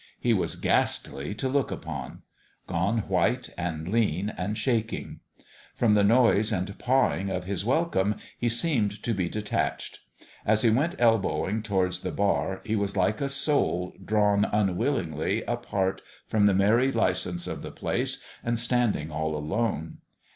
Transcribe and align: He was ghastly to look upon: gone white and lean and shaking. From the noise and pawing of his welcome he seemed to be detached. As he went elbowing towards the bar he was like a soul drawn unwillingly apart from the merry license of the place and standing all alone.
He 0.19 0.33
was 0.33 0.55
ghastly 0.55 1.35
to 1.35 1.47
look 1.47 1.69
upon: 1.69 2.23
gone 2.65 3.01
white 3.07 3.51
and 3.55 3.87
lean 3.87 4.33
and 4.35 4.57
shaking. 4.57 5.19
From 5.75 5.93
the 5.93 6.03
noise 6.03 6.51
and 6.51 6.75
pawing 6.79 7.29
of 7.29 7.43
his 7.43 7.63
welcome 7.63 8.15
he 8.35 8.49
seemed 8.49 9.03
to 9.03 9.13
be 9.13 9.29
detached. 9.29 9.99
As 10.43 10.63
he 10.63 10.71
went 10.71 10.95
elbowing 10.97 11.61
towards 11.61 11.99
the 11.99 12.09
bar 12.11 12.61
he 12.63 12.75
was 12.75 12.97
like 12.97 13.21
a 13.21 13.29
soul 13.29 13.93
drawn 14.03 14.43
unwillingly 14.45 15.43
apart 15.43 16.01
from 16.25 16.47
the 16.47 16.55
merry 16.55 16.91
license 16.91 17.45
of 17.45 17.61
the 17.61 17.69
place 17.69 18.23
and 18.43 18.57
standing 18.57 19.11
all 19.11 19.35
alone. 19.37 19.99